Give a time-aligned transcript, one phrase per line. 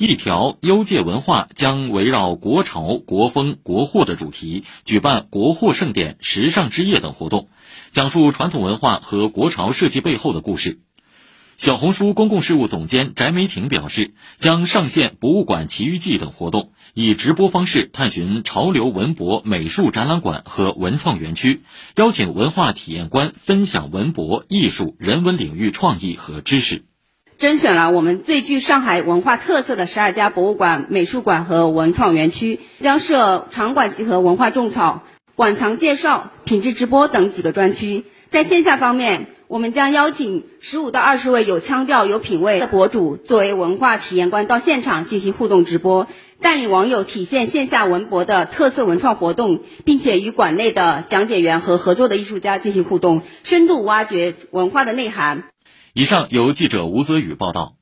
[0.00, 7.48] 一条优界文化将围绕国潮、国风、国货的主题，举办国货盛典、时尚之夜等活动，
[7.90, 10.78] 讲述传统文化和国潮设计背后的故事。
[11.56, 21.62] 小红书公共事务总监翟梅婷表示，将上线博物馆奇遇记等活动，以直播方式探寻潮流文博美术展览馆和文创园区，
[21.96, 26.84] 邀请文化体验官分享文博、艺术、人文领域创意和知识。
[27.38, 35.04] 甄选了我们最具上海文化特色的十二家博物馆、美术馆和文创园区，将设场馆集合文化种草、
[35.36, 38.06] 馆藏介绍、品质直播等几个专区。
[38.28, 46.08] 在线下方面，我们将邀请十五到二十位有腔调、有品位的博主作为文化体验官到现场进行互动直播，
[46.42, 55.44] 带领网友体现线下文博的特色文创活动，并且与馆内的讲解员和合作的艺术家进行互动，深度挖掘文化的内涵。
[55.98, 57.78] 以上由记者吴泽宇报道。